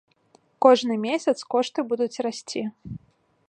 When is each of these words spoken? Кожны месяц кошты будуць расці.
Кожны 0.65 0.95
месяц 1.03 1.35
кошты 1.55 1.79
будуць 1.91 2.21
расці. 2.27 2.61